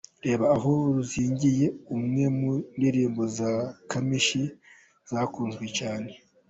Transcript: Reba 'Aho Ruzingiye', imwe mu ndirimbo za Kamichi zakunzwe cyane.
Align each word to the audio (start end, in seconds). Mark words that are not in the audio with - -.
Reba 0.25 0.45
'Aho 0.55 0.71
Ruzingiye', 0.95 1.75
imwe 1.95 2.25
mu 2.37 2.49
ndirimbo 2.77 3.21
za 3.37 3.51
Kamichi 3.89 4.43
zakunzwe 5.09 5.65
cyane. 5.77 6.09